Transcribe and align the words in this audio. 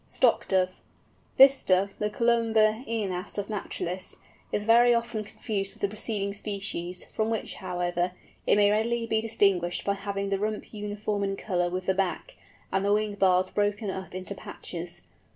STOCK 0.07 0.47
DOVE. 0.47 0.71
This 1.37 1.61
Dove, 1.61 1.91
the 1.99 2.09
Columba 2.09 2.83
ænas 2.87 3.37
of 3.37 3.51
naturalists, 3.51 4.15
is 4.51 4.63
very 4.63 4.95
often 4.95 5.23
confused 5.23 5.73
with 5.75 5.81
the 5.81 5.87
preceding 5.87 6.33
species, 6.33 7.03
from 7.05 7.29
which, 7.29 7.53
however, 7.53 8.13
it 8.47 8.55
may 8.55 8.71
readily 8.71 9.05
be 9.05 9.21
distinguished 9.21 9.85
by 9.85 9.93
having 9.93 10.29
the 10.29 10.39
rump 10.39 10.73
uniform 10.73 11.23
in 11.23 11.35
colour 11.35 11.69
with 11.69 11.85
the 11.85 11.93
back, 11.93 12.35
and 12.71 12.83
the 12.83 12.91
wing 12.91 13.13
bars 13.13 13.51
broken 13.51 13.91
up 13.91 14.15
into 14.15 14.33
patches. 14.33 15.03